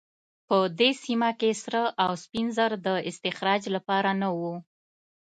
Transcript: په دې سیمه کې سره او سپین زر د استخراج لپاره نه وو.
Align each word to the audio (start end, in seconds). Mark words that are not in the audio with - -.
په 0.47 0.57
دې 0.79 0.91
سیمه 1.03 1.29
کې 1.39 1.51
سره 1.63 1.81
او 2.03 2.11
سپین 2.23 2.47
زر 2.57 2.71
د 2.85 2.87
استخراج 3.09 3.61
لپاره 3.75 4.09
نه 4.21 4.29
وو. 4.37 4.55